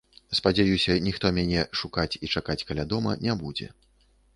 Спадзяюся, 0.37 0.95
ніхто 1.09 1.33
мяне 1.39 1.67
шукаць 1.83 2.09
і 2.23 2.33
чакаць 2.33 2.59
каля 2.71 2.83
дома 2.97 3.17
не 3.27 3.41
будзе. 3.45 3.75